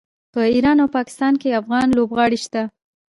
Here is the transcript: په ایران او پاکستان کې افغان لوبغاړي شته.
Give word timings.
په 0.33 0.41
ایران 0.53 0.77
او 0.83 0.87
پاکستان 0.97 1.33
کې 1.41 1.57
افغان 1.61 1.87
لوبغاړي 1.97 2.37
شته. 2.45 2.61